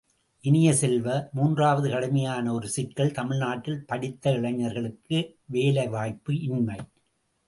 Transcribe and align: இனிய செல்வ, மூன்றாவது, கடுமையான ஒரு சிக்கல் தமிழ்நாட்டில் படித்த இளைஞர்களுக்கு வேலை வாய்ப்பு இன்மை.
இனிய 0.41 0.73
செல்வ, 0.73 1.29
மூன்றாவது, 1.31 1.89
கடுமையான 1.89 2.53
ஒரு 2.53 2.69
சிக்கல் 2.69 3.11
தமிழ்நாட்டில் 3.11 3.85
படித்த 3.85 4.31
இளைஞர்களுக்கு 4.31 5.37
வேலை 5.45 5.87
வாய்ப்பு 5.87 6.39
இன்மை. 6.39 6.79